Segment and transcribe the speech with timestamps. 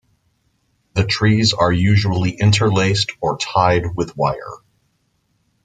[0.95, 4.57] The trees are usually interlaced or tied with wire.